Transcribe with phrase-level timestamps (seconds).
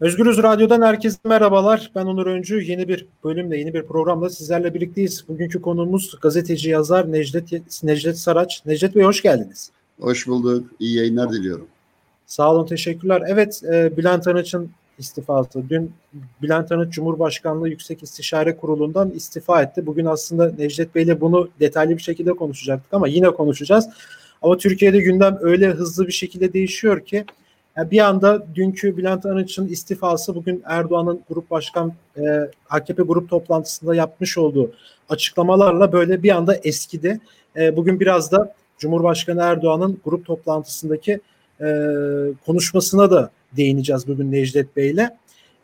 [0.00, 1.90] Özgürüz Radyo'dan herkese merhabalar.
[1.94, 2.62] Ben Onur Öncü.
[2.62, 5.24] Yeni bir bölümle, yeni bir programla sizlerle birlikteyiz.
[5.28, 8.62] Bugünkü konuğumuz gazeteci yazar Necdet, Necdet Saraç.
[8.66, 9.70] Necdet Bey hoş geldiniz.
[10.00, 10.70] Hoş bulduk.
[10.80, 11.66] İyi yayınlar diliyorum.
[12.26, 13.22] Sağ olun, teşekkürler.
[13.28, 15.62] Evet, e, Bülent Arınç'ın istifası.
[15.68, 15.92] Dün
[16.42, 19.86] Bülent Arınç Cumhurbaşkanlığı Yüksek İstişare Kurulu'ndan istifa etti.
[19.86, 23.88] Bugün aslında Necdet Bey'le bunu detaylı bir şekilde konuşacaktık ama yine konuşacağız.
[24.42, 27.24] Ama Türkiye'de gündem öyle hızlı bir şekilde değişiyor ki
[27.76, 33.94] yani bir anda dünkü Bülent Arınç'ın istifası bugün Erdoğan'ın grup başkan e, AKP grup toplantısında
[33.94, 34.72] yapmış olduğu
[35.08, 37.20] açıklamalarla böyle bir anda eskidi.
[37.56, 41.20] E, bugün biraz da Cumhurbaşkanı Erdoğan'ın grup toplantısındaki
[41.60, 41.66] e,
[42.46, 45.10] konuşmasına da değineceğiz bugün Necdet Bey'le.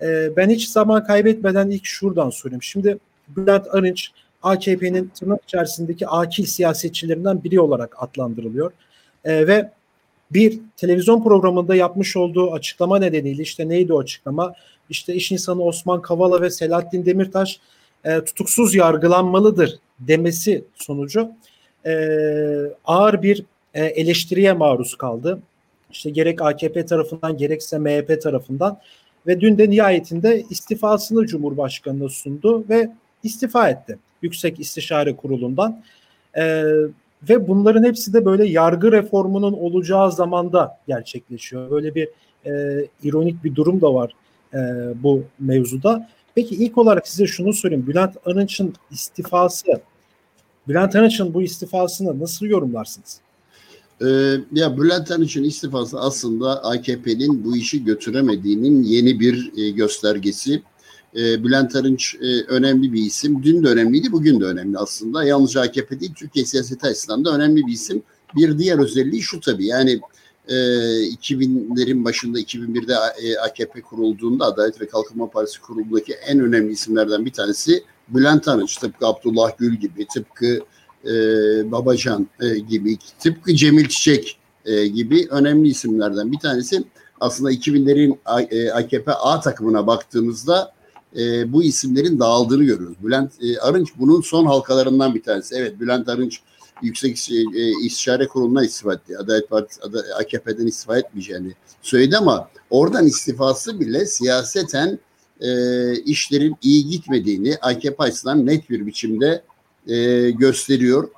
[0.03, 2.63] E, ben hiç zaman kaybetmeden ilk şuradan sorayım.
[2.63, 4.11] Şimdi Bülent Arınç
[4.43, 8.73] AKP'nin tırnak içerisindeki akil siyasetçilerinden biri olarak adlandırılıyor.
[9.25, 9.71] E, ve
[10.35, 14.55] bir televizyon programında yapmış olduğu açıklama nedeniyle işte neydi o açıklama?
[14.91, 17.61] İşte iş insanı Osman Kavala ve Selahattin Demirtaş
[18.05, 21.31] e, tutuksuz yargılanmalıdır demesi sonucu
[21.87, 21.95] e,
[22.85, 25.39] ağır bir e, eleştiriye maruz kaldı.
[25.93, 28.79] İşte gerek AKP tarafından gerekse MHP tarafından
[29.27, 32.91] ve dün de nihayetinde istifasını Cumhurbaşkanı'na sundu ve
[33.23, 35.83] istifa etti Yüksek İstişare Kurulu'ndan.
[36.37, 36.65] E,
[37.29, 41.71] ve bunların hepsi de böyle yargı reformunun olacağı zamanda gerçekleşiyor.
[41.71, 42.09] Böyle bir
[42.47, 44.13] e, ironik bir durum da var
[44.55, 44.59] e,
[45.03, 46.09] bu mevzuda.
[46.35, 47.87] Peki ilk olarak size şunu sorayım.
[47.87, 49.67] Bülent Arınç'ın istifası,
[50.69, 53.21] Bülent Arınç'ın bu istifasını nasıl yorumlarsınız?
[54.01, 54.07] Ee,
[54.53, 60.63] ya Bülent Arınç'ın istifası aslında AKP'nin bu işi götüremediğinin yeni bir e, göstergesi.
[61.17, 63.43] E, Bülent Arınç e, önemli bir isim.
[63.43, 65.25] Dün de önemliydi, bugün de önemli aslında.
[65.25, 68.03] Yalnızca AKP değil, Türkiye siyaseti açısından da önemli bir isim.
[68.37, 70.01] Bir diğer özelliği şu tabii yani
[70.49, 77.25] e, 2000'lerin başında 2001'de e, AKP kurulduğunda Adalet ve Kalkınma Partisi kurulduğundaki en önemli isimlerden
[77.25, 78.77] bir tanesi Bülent Arınç.
[78.77, 80.61] Tıpkı Abdullah Gül gibi, tıpkı
[81.05, 81.13] e,
[81.73, 86.85] Babacan e, gibi, tıpkı Cemil Çiçek e, gibi önemli isimlerden bir tanesi.
[87.21, 88.19] Aslında 2000'lerin
[88.73, 90.73] AKP A takımına baktığımızda
[91.17, 92.97] e, bu isimlerin dağıldığını görüyoruz.
[93.03, 95.55] Bülent e, Arınç bunun son halkalarından bir tanesi.
[95.55, 96.41] Evet Bülent Arınç
[96.83, 99.19] Yüksek e, İstişare Kurulu'na istifa etti.
[99.19, 99.81] Adalet Partisi
[100.19, 101.53] AKP'den istifa etmeyeceğini
[101.83, 104.99] söyledi ama oradan istifası bile siyaseten
[105.41, 109.43] e, işlerin iyi gitmediğini AKP açısından net bir biçimde
[109.89, 111.09] e, gösteriyor.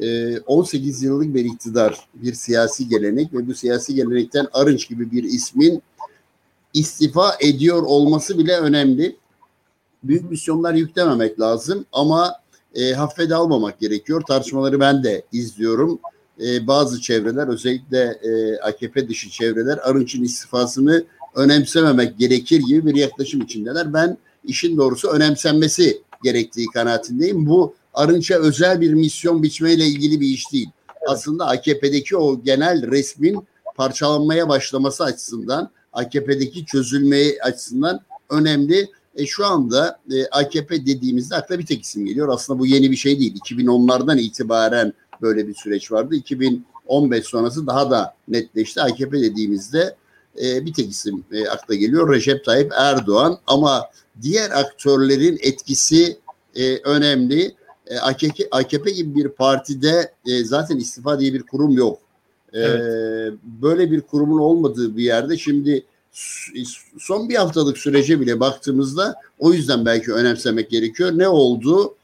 [0.00, 5.24] E, 18 yıllık bir iktidar, bir siyasi gelenek ve bu siyasi gelenekten Arınç gibi bir
[5.24, 5.82] ismin
[6.74, 9.16] istifa ediyor olması bile önemli
[10.08, 12.32] büyük misyonlar yüklememek lazım ama
[12.74, 14.22] e, haffede almamak gerekiyor.
[14.28, 15.98] Tartışmaları ben de izliyorum.
[16.40, 21.04] E, bazı çevreler özellikle e, AKP dışı çevreler Arınç'ın istifasını
[21.34, 23.92] önemsememek gerekir gibi bir yaklaşım içindeler.
[23.92, 27.46] Ben işin doğrusu önemsenmesi gerektiği kanaatindeyim.
[27.46, 30.68] Bu Arınç'a özel bir misyon biçmeyle ilgili bir iş değil.
[31.08, 38.00] Aslında AKP'deki o genel resmin parçalanmaya başlaması açısından, AKP'deki çözülmeyi açısından
[38.30, 38.88] önemli.
[39.16, 42.28] E, şu anda e, AKP dediğimizde akla bir tek isim geliyor.
[42.28, 43.36] Aslında bu yeni bir şey değil.
[43.36, 44.92] 2010'lardan itibaren
[45.22, 46.14] böyle bir süreç vardı.
[46.14, 48.82] 2015 sonrası daha da netleşti.
[48.82, 49.96] AKP dediğimizde
[50.42, 52.14] e, bir tek isim e, akla geliyor.
[52.14, 53.90] Recep Tayyip Erdoğan ama
[54.22, 56.16] diğer aktörlerin etkisi
[56.56, 57.54] e, önemli.
[57.86, 61.98] E, AKP, AKP gibi bir partide e, zaten istifa diye bir kurum yok.
[62.52, 63.34] E, evet.
[63.62, 65.84] Böyle bir kurumun olmadığı bir yerde şimdi
[66.98, 71.12] son bir haftalık sürece bile baktığımızda o yüzden belki önemsemek gerekiyor.
[71.14, 71.94] Ne oldu?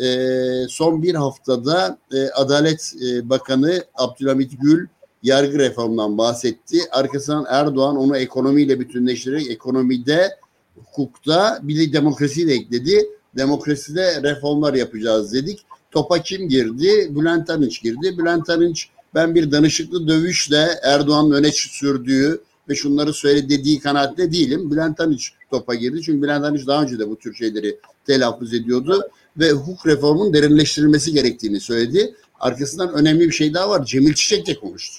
[0.00, 4.86] Ee, son bir haftada e, Adalet e, Bakanı Abdülhamit Gül
[5.22, 6.78] yargı reformundan bahsetti.
[6.90, 10.28] Arkasından Erdoğan onu ekonomiyle bütünleştirerek ekonomide,
[10.76, 13.08] hukukta bir de demokrasiyi de ekledi.
[13.36, 15.58] Demokraside reformlar yapacağız dedik.
[15.90, 17.10] Topa kim girdi?
[17.10, 18.18] Bülent Arınç girdi.
[18.18, 24.70] Bülent Arınç ben bir danışıklı dövüşle Erdoğan'ın öne sürdüğü ve şunları söyle dediği kanaatte değilim.
[24.70, 26.02] Bülent Arınç topa girdi.
[26.02, 29.02] Çünkü Bülent Arınç daha önce de bu tür şeyleri telaffuz ediyordu
[29.36, 32.14] ve hukuk reformunun derinleştirilmesi gerektiğini söyledi.
[32.40, 33.84] Arkasından önemli bir şey daha var.
[33.84, 34.96] Cemil Çiçek de konuştu.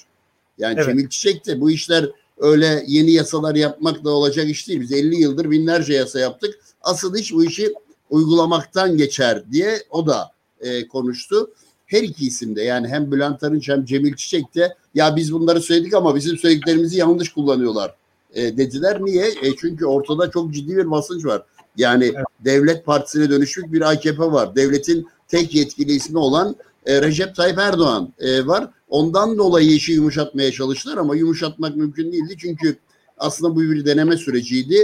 [0.58, 0.86] Yani evet.
[0.86, 4.80] Cemil Çiçek de bu işler öyle yeni yasalar yapmakla olacak iş değil.
[4.80, 6.54] Biz 50 yıldır binlerce yasa yaptık.
[6.82, 7.74] Asıl iş bu işi
[8.10, 10.30] uygulamaktan geçer diye o da
[10.60, 11.50] e, konuştu
[11.92, 15.94] her iki isimde yani hem Bülent Arınç hem Cemil Çiçek de ya biz bunları söyledik
[15.94, 17.94] ama bizim söylediklerimizi yanlış kullanıyorlar
[18.34, 18.98] e, dediler.
[19.00, 19.26] Niye?
[19.26, 21.42] E, çünkü ortada çok ciddi bir basınç var.
[21.76, 22.26] Yani evet.
[22.40, 24.56] devlet partisine dönüşük bir AKP var.
[24.56, 26.56] Devletin tek yetkili ismi olan
[26.86, 28.70] e, Recep Tayyip Erdoğan e, var.
[28.88, 32.34] Ondan dolayı işi yumuşatmaya çalıştılar ama yumuşatmak mümkün değildi.
[32.38, 32.76] Çünkü
[33.18, 34.76] aslında bu bir deneme süreciydi.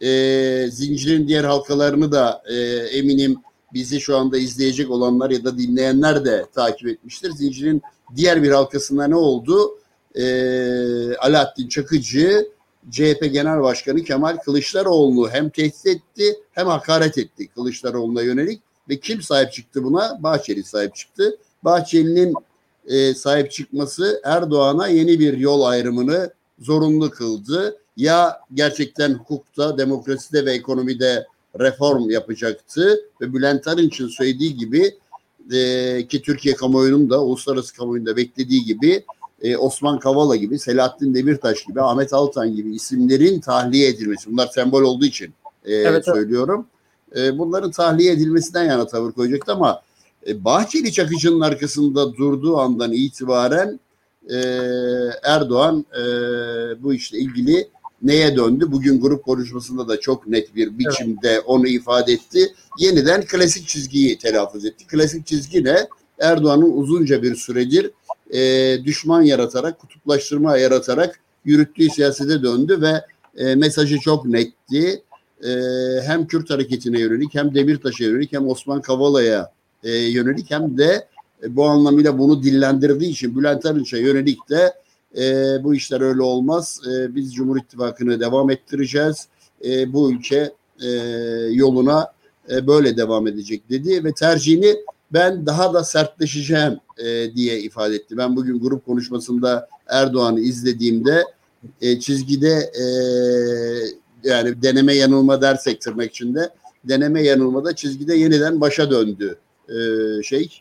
[0.00, 2.54] e, zincirin diğer halkalarını da e,
[2.98, 3.36] eminim
[3.74, 7.30] bizi şu anda izleyecek olanlar ya da dinleyenler de takip etmiştir.
[7.30, 7.82] Zincirin
[8.16, 9.78] diğer bir halkasında ne oldu?
[10.14, 10.24] E,
[11.16, 12.48] Alaaddin Çakıcı
[12.90, 19.22] CHP Genel Başkanı Kemal Kılıçdaroğlu hem tehdit etti hem hakaret etti Kılıçdaroğlu'na yönelik ve kim
[19.22, 20.22] sahip çıktı buna?
[20.22, 21.38] Bahçeli sahip çıktı.
[21.64, 22.34] Bahçeli'nin
[22.86, 27.78] e, sahip çıkması Erdoğan'a yeni bir yol ayrımını zorunlu kıldı.
[27.96, 31.26] Ya gerçekten hukukta, demokraside ve ekonomide
[31.60, 34.94] reform yapacaktı ve Bülent Arınç'ın söylediği gibi
[35.52, 39.04] e, ki Türkiye kamuoyunun da uluslararası kamuoyunda beklediği gibi
[39.42, 44.32] e, Osman Kavala gibi, Selahattin Demirtaş gibi, Ahmet Altan gibi isimlerin tahliye edilmesi.
[44.32, 45.34] Bunlar sembol olduğu için
[45.64, 46.66] e, evet, söylüyorum.
[47.16, 49.82] E, bunların tahliye edilmesinden yana tavır koyacaktı ama
[50.26, 53.80] e, Bahçeli Çakıcı'nın arkasında durduğu andan itibaren
[54.30, 54.36] e,
[55.22, 56.02] Erdoğan e,
[56.82, 57.68] bu işle ilgili
[58.04, 58.66] neye döndü?
[58.68, 61.42] Bugün grup konuşmasında da çok net bir biçimde evet.
[61.46, 62.54] onu ifade etti.
[62.78, 64.86] Yeniden klasik çizgiyi telaffuz etti.
[64.86, 65.88] Klasik çizgi ne?
[66.18, 67.90] Erdoğan'ın uzunca bir süredir
[68.30, 73.04] e, düşman yaratarak, kutuplaştırma yaratarak yürüttüğü siyasete döndü ve
[73.36, 75.02] e, mesajı çok netti.
[75.44, 75.50] E,
[76.06, 79.52] hem Kürt hareketine yönelik hem Demirtaş'a yönelik hem Osman Kavala'ya
[79.82, 81.08] e, yönelik hem de
[81.42, 84.72] e, bu anlamıyla bunu dillendirdiği için Bülent Arınç'a yönelik de
[85.18, 85.24] e,
[85.64, 86.80] bu işler öyle olmaz.
[86.92, 89.28] E, biz Cumhur İttifakı'nı devam ettireceğiz.
[89.64, 90.52] E, bu ülke
[90.82, 90.88] e,
[91.50, 92.12] yoluna
[92.50, 94.76] e, böyle devam edecek dedi ve tercihini
[95.12, 98.16] ben daha da sertleşeceğim e, diye ifade etti.
[98.16, 101.24] Ben bugün grup konuşmasında Erdoğan'ı izlediğimde
[101.80, 102.84] e, çizgide e,
[104.24, 106.50] yani deneme yanılma dersek tırnak içinde
[106.84, 109.38] deneme yanılmada çizgide yeniden başa döndü
[109.68, 109.74] e,
[110.22, 110.60] şey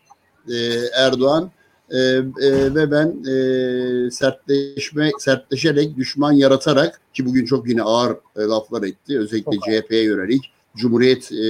[0.50, 0.56] e,
[0.96, 1.52] Erdoğan
[1.94, 8.42] e, e, ve ben e, sertleşme sertleşerek düşman yaratarak ki bugün çok yine ağır e,
[8.42, 11.46] laflar etti özellikle CHP'ye yönelik Cumhuriyet e,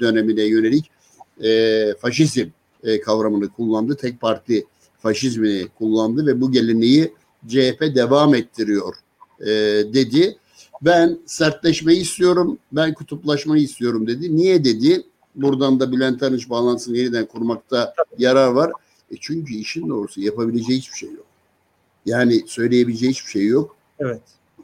[0.00, 0.90] dönemine yönelik
[1.42, 2.46] e, faşizm
[2.84, 3.96] e, kavramını kullandı.
[3.96, 4.66] Tek parti
[4.98, 7.14] faşizmini kullandı ve bu geleneği
[7.48, 8.94] CHP devam ettiriyor
[9.40, 9.46] e,
[9.94, 10.36] dedi.
[10.82, 14.36] Ben sertleşmeyi istiyorum, ben kutuplaşmayı istiyorum dedi.
[14.36, 15.02] Niye dedi?
[15.34, 18.72] Buradan da Bülent Arınç bağlantısını yeniden kurmakta yarar var.
[19.12, 21.26] E çünkü işin doğrusu yapabileceği hiçbir şey yok.
[22.06, 23.76] Yani söyleyebileceği hiçbir şey yok.
[23.98, 24.20] Evet.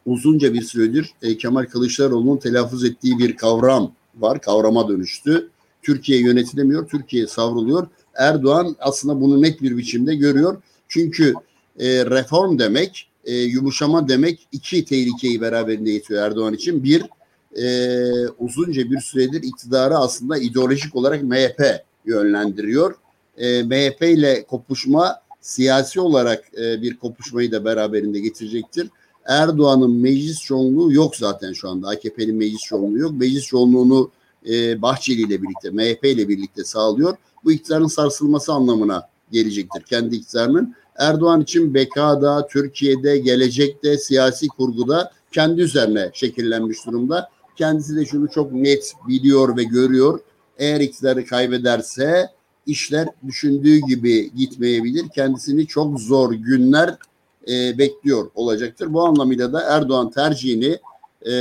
[0.06, 4.40] Uzunca bir süredir e, Kemal Kılıçdaroğlu'nun telaffuz ettiği bir kavram var.
[4.40, 5.50] Kavrama dönüştü.
[5.82, 7.86] Türkiye yönetilemiyor, Türkiye savruluyor.
[8.14, 10.62] Erdoğan aslında bunu net bir biçimde görüyor.
[10.88, 11.34] Çünkü
[11.78, 16.84] e, reform demek, e, yumuşama demek iki tehlikeyi beraberinde getiriyor Erdoğan için.
[16.84, 17.04] Bir,
[17.56, 22.94] e, uzunca bir süredir iktidarı aslında ideolojik olarak MHP yönlendiriyor.
[23.38, 28.88] E, MHP ile kopuşma siyasi olarak e, bir kopuşmayı da beraberinde getirecektir.
[29.26, 31.88] Erdoğan'ın meclis çoğunluğu yok zaten şu anda.
[31.88, 33.12] AKP'nin meclis çoğunluğu yok.
[33.12, 34.10] Meclis çoğunluğunu
[34.48, 37.16] e, Bahçeli ile birlikte, MHP ile birlikte sağlıyor.
[37.44, 40.74] Bu iktidarın sarsılması anlamına gelecektir kendi iktidarının.
[40.98, 47.28] Erdoğan için bekada, Türkiye'de, gelecekte, siyasi kurguda kendi üzerine şekillenmiş durumda.
[47.56, 50.20] Kendisi de şunu çok net biliyor ve görüyor.
[50.58, 52.30] Eğer iktidarı kaybederse
[52.66, 55.08] işler düşündüğü gibi gitmeyebilir.
[55.14, 56.94] Kendisini çok zor günler
[57.48, 58.92] e, bekliyor olacaktır.
[58.92, 60.78] Bu anlamıyla da Erdoğan tercihini
[61.22, 61.32] e,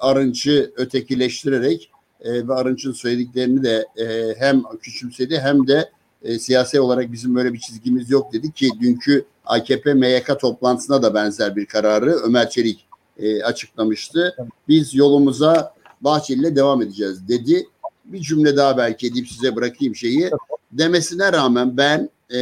[0.00, 5.90] Arınç'ı ötekileştirerek e, ve Arınç'ın söylediklerini de e, hem küçümsedi hem de
[6.22, 11.14] e, siyasi olarak bizim böyle bir çizgimiz yok dedi ki dünkü AKP MYK toplantısına da
[11.14, 12.86] benzer bir kararı Ömer Çelik
[13.18, 14.36] e, açıklamıştı.
[14.68, 17.66] Biz yolumuza Bahçeli'yle devam edeceğiz dedi.
[18.04, 20.30] Bir cümle daha belki edip size bırakayım şeyi.
[20.72, 22.38] Demesine rağmen ben e,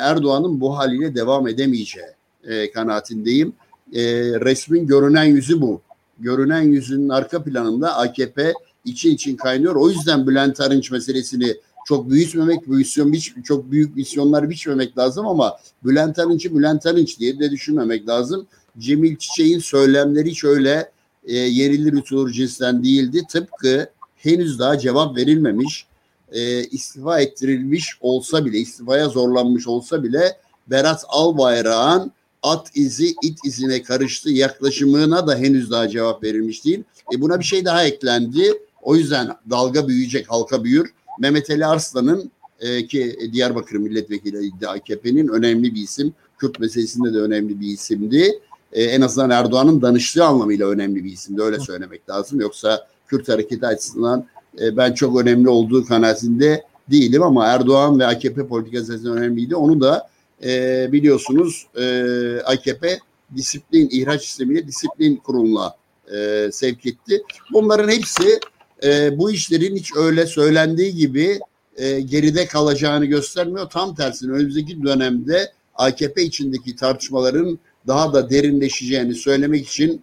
[0.00, 2.06] Erdoğan'ın bu haliyle devam edemeyeceği
[2.44, 3.52] e, kanaatindeyim.
[3.92, 4.02] E,
[4.40, 5.80] resmin görünen yüzü bu.
[6.18, 8.52] Görünen yüzünün arka planında AKP
[8.84, 9.74] için için kaynıyor.
[9.74, 11.54] O yüzden Bülent Arınç meselesini
[11.86, 17.50] çok büyütmemek, biç, çok büyük misyonlar biçmemek lazım ama Bülent Arınç'ı Bülent Arınç diye de
[17.50, 18.46] düşünmemek lazım.
[18.78, 20.90] Cemil Çiçek'in söylemleri şöyle
[21.24, 23.22] e, yerili rütulur cinsten değildi.
[23.30, 23.88] Tıpkı
[24.18, 25.86] henüz daha cevap verilmemiş,
[26.32, 33.82] e, istifa ettirilmiş olsa bile, istifaya zorlanmış olsa bile Berat Albayrak'ın at izi it izine
[33.82, 36.84] karıştı yaklaşımına da henüz daha cevap verilmiş değil.
[37.14, 38.52] E buna bir şey daha eklendi.
[38.82, 40.92] O yüzden dalga büyüyecek, halka büyür.
[41.20, 46.14] Mehmet Ali Arslan'ın e, ki Diyarbakır milletvekili AKP'nin önemli bir isim.
[46.38, 48.40] Kürt meselesinde de önemli bir isimdi.
[48.72, 51.42] E, en azından Erdoğan'ın danıştığı anlamıyla önemli bir isimdi.
[51.42, 52.40] Öyle söylemek lazım.
[52.40, 54.26] Yoksa Kürt hareketi açısından
[54.60, 59.56] e, ben çok önemli olduğu kanaatinde değilim ama Erdoğan ve AKP politikası önemliydi.
[59.56, 60.08] Onu da
[60.44, 62.04] e, biliyorsunuz e,
[62.44, 62.98] AKP
[63.36, 65.74] disiplin, ihraç sistemiyle disiplin kuruluna
[66.14, 67.22] e, sevk etti.
[67.52, 68.40] Bunların hepsi
[68.84, 71.40] e, bu işlerin hiç öyle söylendiği gibi
[71.76, 73.70] e, geride kalacağını göstermiyor.
[73.70, 80.02] Tam tersine önümüzdeki dönemde AKP içindeki tartışmaların daha da derinleşeceğini söylemek için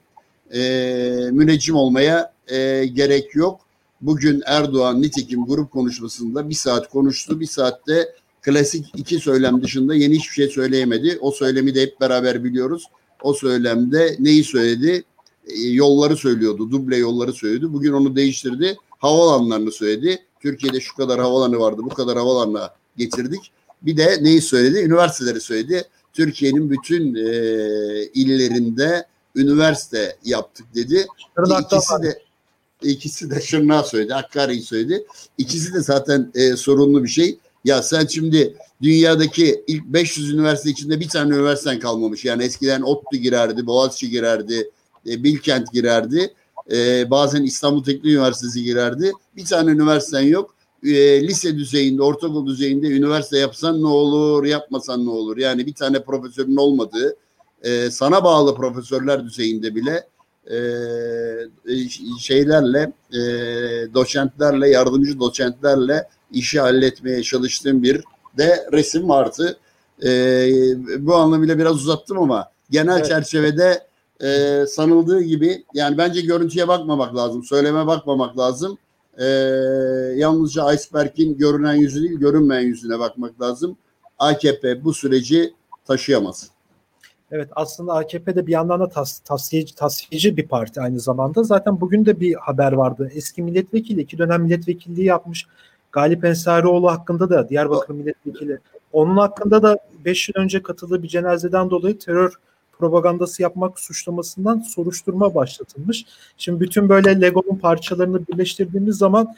[0.55, 3.59] e, müneccim olmaya e, gerek yok.
[4.01, 7.39] Bugün Erdoğan nitekim grup konuşmasında bir saat konuştu.
[7.39, 11.17] Bir saatte klasik iki söylem dışında yeni hiçbir şey söyleyemedi.
[11.21, 12.83] O söylemi de hep beraber biliyoruz.
[13.21, 15.03] O söylemde neyi söyledi?
[15.47, 16.71] E, yolları söylüyordu.
[16.71, 17.74] Duble yolları söylüyordu.
[17.74, 18.77] Bugün onu değiştirdi.
[18.89, 20.19] Havalanlarını söyledi.
[20.39, 21.81] Türkiye'de şu kadar havalanı vardı.
[21.83, 23.51] Bu kadar havalanla getirdik.
[23.81, 24.79] Bir de neyi söyledi?
[24.79, 25.83] Üniversiteleri söyledi.
[26.13, 27.24] Türkiye'nin bütün e,
[28.13, 31.07] illerinde üniversite yaptık dedi.
[31.59, 32.21] İkisi de
[32.81, 35.05] ikisi de Şırnağı söyledi, Hakkari'yi söyledi.
[35.37, 37.37] İkisi de zaten e, sorunlu bir şey.
[37.65, 42.25] Ya sen şimdi dünyadaki ilk 500 üniversite içinde bir tane üniversiten kalmamış.
[42.25, 44.71] Yani eskiden ODTÜ girerdi, Boğaziçi girerdi,
[45.09, 46.33] e, Bilkent girerdi.
[46.71, 49.11] E, bazen İstanbul Teknik Üniversitesi girerdi.
[49.35, 50.55] Bir tane üniversiten yok.
[50.83, 55.37] E, lise düzeyinde, ortaokul düzeyinde üniversite yapsan ne olur, yapmasan ne olur?
[55.37, 57.15] Yani bir tane profesörün olmadığı,
[57.63, 60.07] e, sana bağlı profesörler düzeyinde bile
[60.51, 60.57] e,
[62.19, 63.19] şeylerle, e,
[63.93, 68.03] doçentlerle, yardımcı doçentlerle işi halletmeye çalıştığım bir
[68.38, 69.57] de resim vardı.
[70.03, 70.09] E,
[71.00, 73.05] bu anlamıyla biraz uzattım ama genel evet.
[73.05, 73.88] çerçevede
[74.24, 78.77] e, sanıldığı gibi yani bence görüntüye bakmamak lazım, söyleme bakmamak lazım.
[79.17, 79.25] E,
[80.15, 83.77] yalnızca iceberg'in görünen yüzü değil, görünmeyen yüzüne bakmak lazım.
[84.19, 85.53] AKP bu süreci
[85.85, 86.54] taşıyamaz.
[87.32, 91.44] Evet aslında AKP de bir yandan da tas, tasfiyeci, tasfiyeci bir parti aynı zamanda.
[91.44, 93.12] Zaten bugün de bir haber vardı.
[93.15, 95.48] Eski milletvekili, iki dönem milletvekilliği yapmış
[95.91, 98.60] Galip Ensarioğlu hakkında da Diyarbakır milletvekili.
[98.94, 102.34] Onun hakkında da 5 yıl önce katıldığı bir cenazeden dolayı terör
[102.79, 106.05] propagandası yapmak suçlamasından soruşturma başlatılmış.
[106.38, 109.36] Şimdi bütün böyle Lego'nun parçalarını birleştirdiğimiz zaman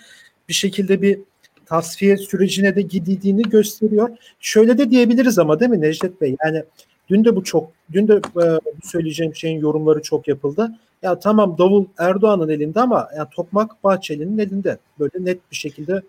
[0.50, 1.20] bir şekilde bir
[1.66, 4.10] tasfiye sürecine de gidildiğini gösteriyor.
[4.40, 6.36] Şöyle de diyebiliriz ama değil mi Necdet Bey?
[6.46, 6.64] Yani
[7.10, 8.46] dün de bu çok, dün de e,
[8.84, 10.72] söyleyeceğim şeyin yorumları çok yapıldı.
[11.02, 14.78] Ya tamam davul Erdoğan'ın elinde ama ya tokmak Bahçeli'nin elinde.
[15.00, 16.02] Böyle net bir şekilde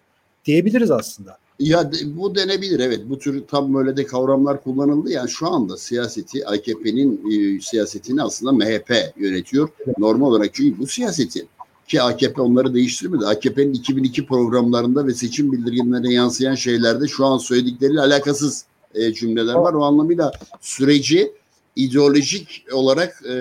[0.45, 1.39] diyebiliriz aslında.
[1.59, 3.01] Ya bu denebilir evet.
[3.09, 5.11] Bu tür tam böyle de kavramlar kullanıldı.
[5.11, 9.69] Yani şu anda siyaseti AKP'nin e, siyasetini aslında MHP yönetiyor.
[9.99, 11.47] Normal olarak çünkü bu siyaseti
[11.89, 13.27] ki AKP onları değiştirmedi.
[13.27, 18.65] AKP'nin 2002 programlarında ve seçim bildirgenlerine yansıyan şeylerde şu an söyledikleriyle alakasız
[18.99, 19.75] e, cümleler var.
[19.75, 21.33] O anlamıyla süreci
[21.77, 23.33] ideolojik olarak e,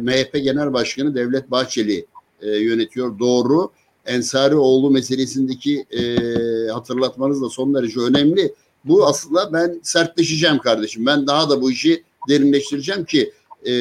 [0.00, 2.06] MHP Genel Başkanı Devlet Bahçeli
[2.42, 3.18] e, yönetiyor.
[3.18, 3.70] Doğru.
[4.06, 6.02] Ensarioğlu meselesindeki e,
[6.68, 8.54] hatırlatmanız da son derece önemli.
[8.84, 11.06] Bu aslında ben sertleşeceğim kardeşim.
[11.06, 13.32] Ben daha da bu işi derinleştireceğim ki
[13.64, 13.72] e,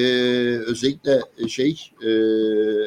[0.57, 2.09] özellikle şey e,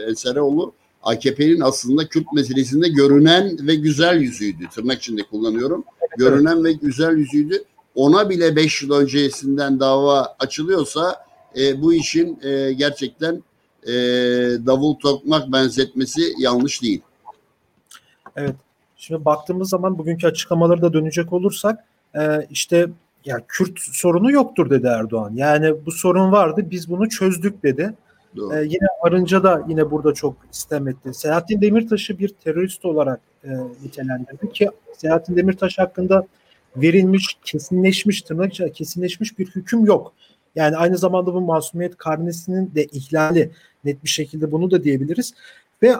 [0.08, 4.68] Ensarioğlu AKP'nin aslında Kürt meselesinde görünen ve güzel yüzüydü.
[4.74, 5.84] Tırnak içinde kullanıyorum.
[6.18, 7.64] Görünen ve güzel yüzüydü.
[8.00, 11.24] Ona bile beş yıl öncesinden dava açılıyorsa
[11.56, 13.42] e, bu işin e, gerçekten
[13.82, 13.92] e,
[14.66, 17.02] davul tokmak benzetmesi yanlış değil.
[18.36, 18.54] Evet.
[18.96, 22.90] Şimdi baktığımız zaman bugünkü açıklamaları da dönecek olursak e, işte
[23.24, 25.32] ya Kürt sorunu yoktur dedi Erdoğan.
[25.34, 27.94] Yani bu sorun vardı biz bunu çözdük dedi.
[28.36, 28.54] Doğru.
[28.54, 31.14] Ee, yine Arınca da yine burada çok istem etti.
[31.14, 33.48] Selahattin Demirtaş'ı bir terörist olarak e,
[33.84, 36.26] nitelendirdi ki Selahattin Demirtaş hakkında
[36.76, 40.12] verilmiş, kesinleşmiş, tırnak kesinleşmiş bir hüküm yok.
[40.54, 43.50] Yani aynı zamanda bu masumiyet karnesinin de ihlali
[43.84, 45.34] net bir şekilde bunu da diyebiliriz.
[45.82, 45.94] Ve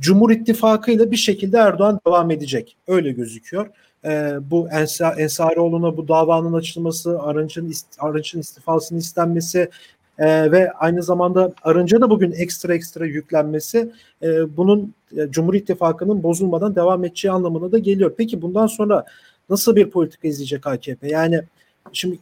[0.00, 2.76] Cumhur İttifakı ile bir şekilde Erdoğan devam edecek.
[2.86, 3.70] Öyle gözüküyor.
[4.04, 9.70] Ee, bu Ensa, Ensarioğlu'na bu davanın açılması, Arınç'ın Arınç'ın istifasının istenmesi
[10.18, 13.92] e, ve aynı zamanda Arınç'a da bugün ekstra ekstra yüklenmesi
[14.22, 18.14] e, bunun e, Cumhur İttifakı'nın bozulmadan devam edeceği anlamına da geliyor.
[18.18, 19.04] Peki bundan sonra
[19.50, 21.08] nasıl bir politika izleyecek AKP?
[21.08, 21.42] Yani
[21.92, 22.18] şimdi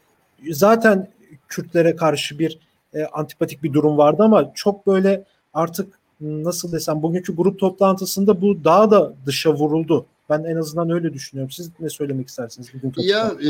[0.51, 1.09] zaten
[1.49, 2.59] Kürtlere karşı bir
[2.95, 5.25] e, antipatik bir durum vardı ama çok böyle
[5.55, 10.07] artık nasıl desem bugünkü grup toplantısında bu daha da dışa vuruldu.
[10.31, 11.51] Ben en azından öyle düşünüyorum.
[11.51, 12.69] Siz ne söylemek istersiniz?
[12.75, 13.49] Bugün ya e,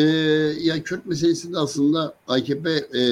[0.61, 3.03] ya Kürt meselesinde aslında AKP e,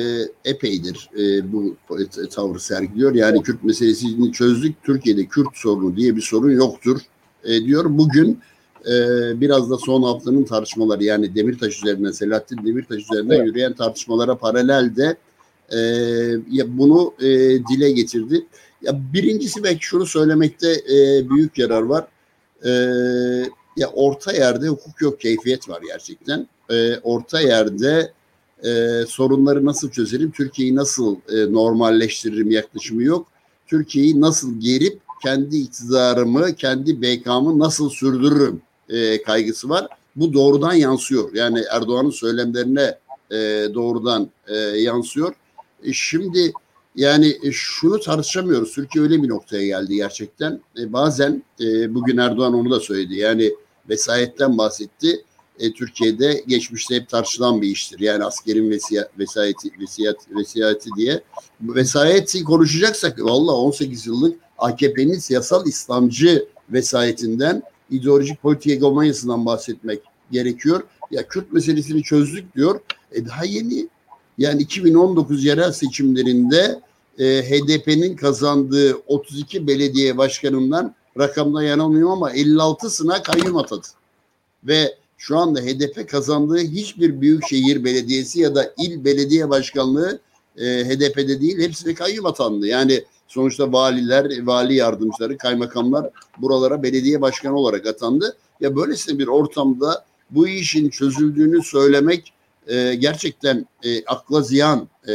[0.45, 3.15] epeydir e, bu e, tavrı sergiliyor.
[3.15, 3.43] Yani.
[3.43, 4.83] Kürt meselesini çözdük.
[4.83, 7.01] Türkiye'de Kürt sorunu diye bir sorun yoktur
[7.45, 7.85] e, diyor.
[7.89, 8.41] Bugün
[8.87, 8.95] e,
[9.41, 13.47] biraz da son haftanın tartışmaları yani Demirtaş üzerinden Selahattin Demirtaş üzerinden evet.
[13.47, 15.17] yürüyen tartışmalara paralel de
[15.73, 15.79] e,
[16.51, 17.29] ya bunu e,
[17.65, 18.47] dile getirdi.
[18.83, 22.07] Ya birincisi belki şunu söylemekte e, büyük yarar var.
[22.65, 22.71] E,
[23.77, 26.49] ya orta yerde hukuk yok, keyfiyet var gerçekten.
[26.71, 28.13] E, orta yerde
[28.65, 33.27] e, sorunları nasıl çözerim, Türkiye'yi nasıl e, normalleştiririm yaklaşımı yok.
[33.67, 39.87] Türkiye'yi nasıl gerip kendi iktidarımı, kendi BK'mı nasıl sürdürürüm e, kaygısı var.
[40.17, 41.35] Bu doğrudan yansıyor.
[41.35, 42.99] Yani Erdoğan'ın söylemlerine
[43.31, 43.37] e,
[43.75, 45.35] doğrudan e, yansıyor.
[45.93, 46.53] Şimdi
[46.97, 48.73] yani şunu tartışamıyoruz.
[48.73, 50.61] Türkiye öyle bir noktaya geldi gerçekten.
[50.77, 51.43] Bazen
[51.89, 53.15] bugün Erdoğan onu da söyledi.
[53.15, 53.55] Yani
[53.89, 55.25] vesayetten bahsetti.
[55.77, 58.01] Türkiye'de geçmişte hep tartışılan bir iştir.
[58.01, 61.21] Yani askerin vesiya, vesayeti, vesiyet, vesiyeti diye.
[61.61, 70.83] Vesayeti konuşacaksak valla 18 yıllık AKP'nin siyasal İslamcı vesayetinden ideolojik politik egomanyasından bahsetmek gerekiyor.
[71.11, 72.81] Ya Kürt meselesini çözdük diyor.
[73.13, 73.89] E daha yeni
[74.39, 76.81] yani 2019 yerel seçimlerinde
[77.19, 83.87] e, HDP'nin kazandığı 32 belediye başkanından rakamda yanılmıyorum ama 56'sına kayyum atadı.
[84.65, 90.19] Ve şu anda HDP kazandığı hiçbir büyükşehir belediyesi ya da il belediye başkanlığı
[90.57, 92.67] e, HDP'de değil hepsine kayyum atandı.
[92.67, 98.37] Yani sonuçta valiler, vali yardımcıları, kaymakamlar buralara belediye başkanı olarak atandı.
[98.61, 102.33] Ya böylesine bir ortamda bu işin çözüldüğünü söylemek
[102.67, 105.13] e, gerçekten e, akla ziyan e,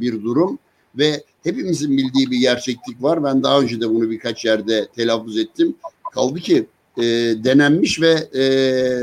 [0.00, 0.58] bir durum
[0.98, 3.24] ve hepimizin bildiği bir gerçeklik var.
[3.24, 5.74] Ben daha önce de bunu birkaç yerde telaffuz ettim.
[6.12, 7.02] Kaldı ki e,
[7.44, 8.44] denenmiş ve e,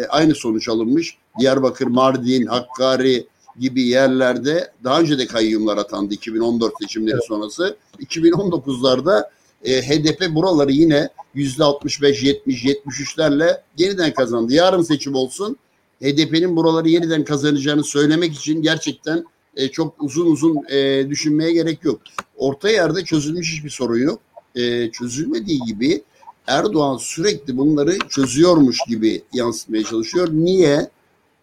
[0.07, 1.17] aynı sonuç alınmış.
[1.39, 3.27] Diyarbakır, Mardin, Hakkari
[3.59, 7.25] gibi yerlerde daha önce de kayyumlar atandı 2014 seçimleri evet.
[7.27, 7.77] sonrası.
[7.99, 9.29] 2019'larda
[9.63, 14.53] e, HDP buraları yine yüzde 65, 70, 73'lerle yeniden kazandı.
[14.53, 15.57] Yarın seçim olsun
[16.01, 22.01] HDP'nin buraları yeniden kazanacağını söylemek için gerçekten e, çok uzun uzun e, düşünmeye gerek yok.
[22.37, 24.19] Orta yerde çözülmüş hiçbir sorun yok.
[24.55, 26.03] E, çözülmediği gibi
[26.47, 30.27] Erdoğan sürekli bunları çözüyormuş gibi yansıtmaya çalışıyor.
[30.31, 30.89] Niye?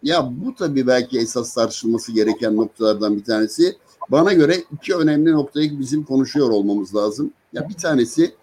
[0.03, 3.75] Ya bu tabii belki esas tartışılması gereken noktalardan bir tanesi.
[4.11, 7.33] Bana göre iki önemli noktayı bizim konuşuyor olmamız lazım.
[7.53, 8.35] Ya bir tanesi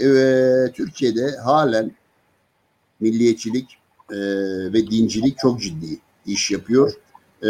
[0.00, 0.06] e,
[0.74, 1.92] Türkiye'de halen
[3.00, 3.78] milliyetçilik
[4.10, 4.16] e,
[4.72, 6.92] ve dincilik çok ciddi iş yapıyor.
[7.42, 7.48] E,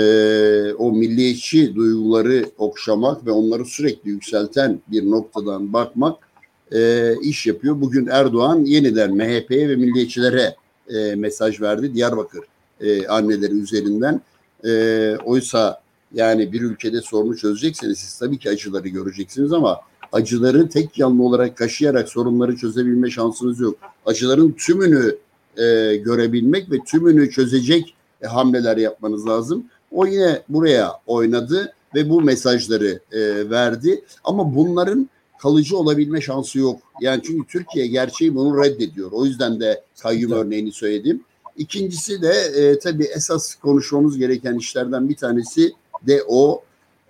[0.72, 6.28] o milliyetçi duyguları okşamak ve onları sürekli yükselten bir noktadan bakmak
[6.72, 7.80] e, iş yapıyor.
[7.80, 10.56] Bugün Erdoğan yeniden MHP'ye ve milliyetçilere
[10.88, 12.40] e, mesaj verdi Diyarbakır
[12.80, 14.20] e, anneleri üzerinden.
[14.64, 15.80] E, oysa
[16.14, 19.80] yani bir ülkede sorunu çözecekseniz siz tabii ki acıları göreceksiniz ama
[20.12, 23.78] acıları tek yanlı olarak kaşıyarak sorunları çözebilme şansınız yok.
[24.06, 25.16] Acıların tümünü
[25.56, 29.64] e, görebilmek ve tümünü çözecek e, hamleler yapmanız lazım.
[29.90, 34.04] O yine buraya oynadı ve bu mesajları e, verdi.
[34.24, 35.08] Ama bunların
[35.38, 36.80] kalıcı olabilme şansı yok.
[37.00, 39.12] Yani çünkü Türkiye gerçeği bunu reddediyor.
[39.12, 41.24] O yüzden de kayyum örneğini söyledim.
[41.56, 45.72] İkincisi de e, tabii esas konuşmamız gereken işlerden bir tanesi
[46.06, 46.62] de o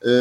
[0.03, 0.13] e,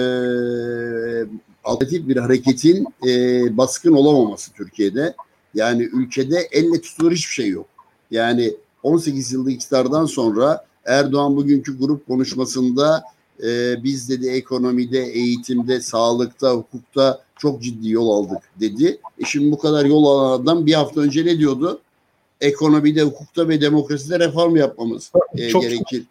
[1.63, 5.15] alternatif bir hareketin e, baskın olamaması Türkiye'de.
[5.53, 7.67] Yani ülkede elle tutulur hiçbir şey yok.
[8.11, 13.03] Yani 18 yıllık iktidardan sonra Erdoğan bugünkü grup konuşmasında
[13.43, 18.97] e, biz dedi ekonomide, eğitimde, sağlıkta, hukukta çok ciddi yol aldık dedi.
[19.19, 21.81] E şimdi bu kadar yol alan adam bir hafta önce ne diyordu?
[22.45, 26.03] Ekonomide, hukukta ve demokraside reform yapmamız e, gerekir.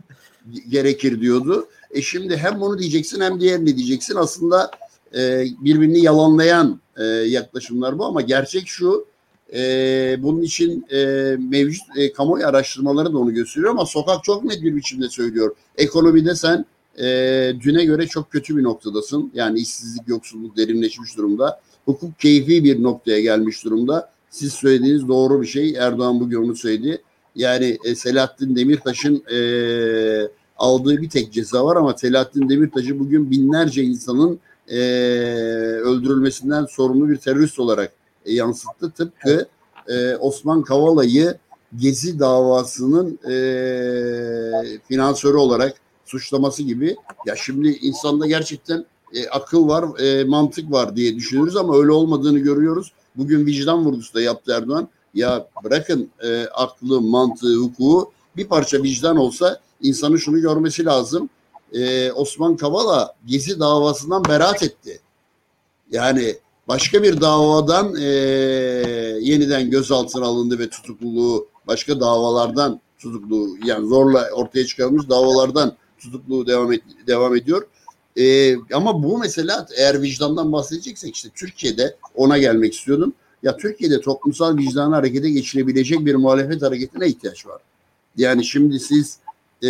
[0.68, 1.68] gerekir diyordu.
[1.90, 4.16] E şimdi hem bunu diyeceksin hem diğerini diyeceksin.
[4.16, 4.70] Aslında
[5.14, 9.06] e, birbirini yalanlayan e, yaklaşımlar bu ama gerçek şu
[9.54, 9.60] e,
[10.18, 10.96] bunun için e,
[11.38, 15.56] mevcut e, kamuoyu araştırmaları da onu gösteriyor ama sokak çok net bir biçimde söylüyor.
[15.76, 16.64] Ekonomide sen
[16.98, 17.04] e,
[17.60, 19.30] düne göre çok kötü bir noktadasın.
[19.34, 21.60] Yani işsizlik, yoksulluk derinleşmiş durumda.
[21.84, 24.10] Hukuk keyfi bir noktaya gelmiş durumda.
[24.30, 25.74] Siz söylediğiniz doğru bir şey.
[25.74, 27.02] Erdoğan bugün onu söyledi.
[27.34, 29.38] Yani e, Selahattin Demirtaş'ın e,
[30.56, 34.78] aldığı bir tek ceza var ama Selahattin Demirtaş'ı bugün binlerce insanın e,
[35.82, 37.92] öldürülmesinden sorumlu bir terörist olarak
[38.24, 38.90] e, yansıttı.
[38.90, 39.46] Tıpkı
[39.88, 41.38] e, Osman Kavala'yı
[41.76, 46.96] Gezi davasının e, finansörü olarak suçlaması gibi.
[47.26, 52.38] Ya şimdi insanda gerçekten e, akıl var, e, mantık var diye düşünüyoruz ama öyle olmadığını
[52.38, 52.92] görüyoruz.
[53.18, 54.88] Bugün vicdan vurgusu da yaptı Erdoğan.
[55.14, 61.30] Ya bırakın e, aklı, mantığı, hukuku bir parça vicdan olsa insanın şunu görmesi lazım.
[61.72, 65.00] E, Osman Kavala Gezi davasından beraat etti.
[65.90, 66.36] Yani
[66.68, 68.04] başka bir davadan e,
[69.20, 76.72] yeniden gözaltına alındı ve tutukluluğu başka davalardan tutuklu yani zorla ortaya çıkarılmış davalardan tutukluğu devam
[76.72, 77.66] et, devam ediyor.
[78.18, 83.12] E, ama bu mesela eğer vicdandan bahsedeceksek işte Türkiye'de ona gelmek istiyordum.
[83.42, 87.62] Ya Türkiye'de toplumsal vicdanı harekete geçirebilecek bir muhalefet hareketine ihtiyaç var.
[88.16, 89.18] Yani şimdi siz
[89.62, 89.68] e,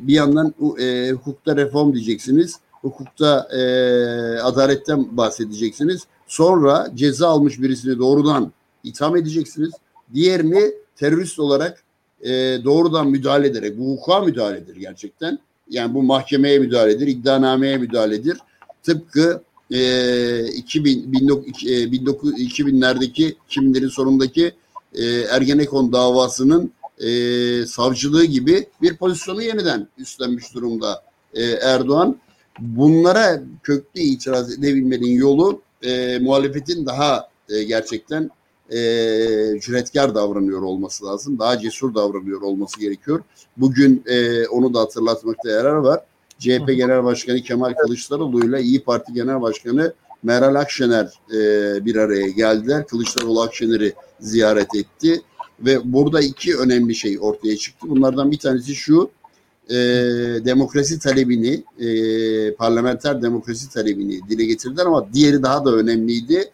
[0.00, 3.60] bir yandan e, hukukta reform diyeceksiniz, hukukta e,
[4.40, 6.02] adaletten bahsedeceksiniz.
[6.26, 8.52] Sonra ceza almış birisini doğrudan
[8.84, 9.70] itham edeceksiniz.
[10.14, 11.82] Diğerini terörist olarak
[12.22, 12.30] e,
[12.64, 15.38] doğrudan müdahale ederek, bu hukuka müdahaledir gerçekten.
[15.72, 18.38] Yani bu mahkemeye müdahaledir, iddianameye müdahaledir.
[18.82, 24.54] Tıpkı e, 2000, 19, 2000'lerdeki, 2000'lerin sonundaki
[24.94, 27.08] e, Ergenekon davasının e,
[27.66, 31.02] savcılığı gibi bir pozisyonu yeniden üstlenmiş durumda
[31.34, 32.16] e, Erdoğan.
[32.58, 38.30] Bunlara köklü itiraz edebilmenin yolu e, muhalefetin daha e, gerçekten
[38.72, 38.80] e,
[39.60, 41.38] cüretkar davranıyor olması lazım.
[41.38, 43.22] Daha cesur davranıyor olması gerekiyor.
[43.56, 46.00] Bugün e, onu da hatırlatmakta yarar var.
[46.38, 51.04] CHP Genel Başkanı Kemal Kılıçdaroğlu ile İyi Parti Genel Başkanı Meral Akşener
[51.34, 52.86] e, bir araya geldiler.
[52.86, 55.22] Kılıçdaroğlu Akşener'i ziyaret etti
[55.60, 57.86] ve burada iki önemli şey ortaya çıktı.
[57.90, 59.10] Bunlardan bir tanesi şu,
[59.70, 59.74] e,
[60.44, 66.50] demokrasi talebini, e, parlamenter demokrasi talebini dile getirdiler ama diğeri daha da önemliydi.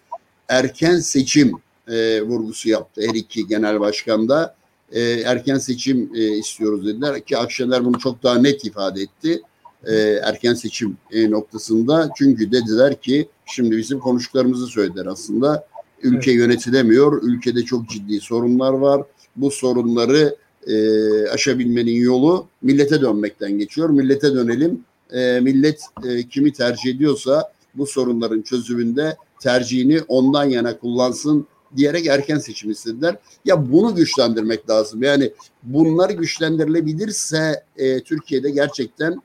[0.49, 1.53] Erken seçim
[1.91, 4.55] e, vurgusu yaptı her iki genel başkan da.
[4.93, 9.43] E, erken seçim e, istiyoruz dediler ki Akşener bunu çok daha net ifade etti.
[9.87, 15.67] E, erken seçim e, noktasında çünkü dediler ki şimdi bizim konuştuklarımızı söylediler aslında
[16.03, 16.41] ülke evet.
[16.41, 19.03] yönetilemiyor ülkede çok ciddi sorunlar var
[19.37, 26.95] bu sorunları e, aşabilmenin yolu millete dönmekten geçiyor millete dönelim e, millet e, kimi tercih
[26.95, 33.17] ediyorsa bu sorunların çözümünde tercihini ondan yana kullansın diyerek erken seçim istediler.
[33.45, 35.03] Ya bunu güçlendirmek lazım.
[35.03, 39.23] Yani bunlar güçlendirilebilirse e, Türkiye'de gerçekten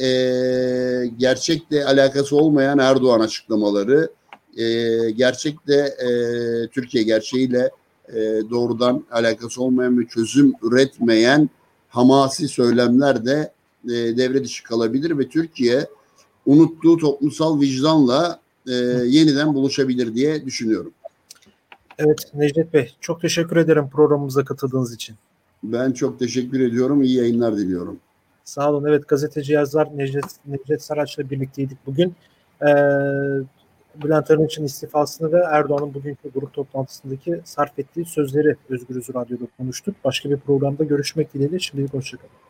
[0.00, 0.06] e,
[1.18, 4.10] gerçekle alakası olmayan Erdoğan açıklamaları,
[4.56, 6.08] e, gerçekte e,
[6.68, 7.70] Türkiye gerçeğiyle
[8.08, 11.50] e, doğrudan alakası olmayan ve çözüm üretmeyen
[11.88, 13.52] hamasi söylemler de
[13.84, 15.86] e, devre dışı kalabilir ve Türkiye
[16.46, 18.72] unuttuğu toplumsal vicdanla e,
[19.06, 20.92] yeniden buluşabilir diye düşünüyorum.
[21.98, 25.16] Evet Necdet Bey çok teşekkür ederim programımıza katıldığınız için.
[25.62, 27.02] Ben çok teşekkür ediyorum.
[27.02, 27.98] İyi yayınlar diliyorum.
[28.44, 28.84] Sağ olun.
[28.88, 32.14] Evet gazeteci yazar Necdet, Necdet Saraç'la birlikteydik bugün.
[32.62, 32.66] Ee,
[34.04, 39.94] Bülent Arınç'ın istifasını ve Erdoğan'ın bugünkü grup toplantısındaki sarf ettiği sözleri Özgürüz Radyo'da konuştuk.
[40.04, 41.58] Başka bir programda görüşmek dileğiyle.
[41.58, 42.43] Şimdilik hoşçakalın.